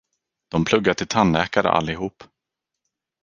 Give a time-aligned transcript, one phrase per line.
[0.47, 2.23] Dom pluggar till tandläkare, allihop.